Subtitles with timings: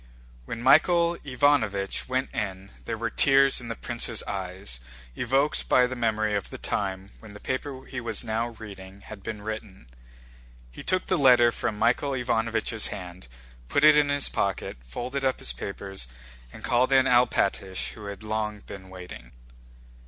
[0.45, 4.79] When Michael Ivánovich went in there were tears in the prince's eyes
[5.15, 9.21] evoked by the memory of the time when the paper he was now reading had
[9.21, 9.85] been written.
[10.71, 13.27] He took the letter from Michael Ivánovich's hand,
[13.69, 16.07] put it in his pocket, folded up his papers,
[16.51, 19.33] and called in Alpátych who had long been waiting.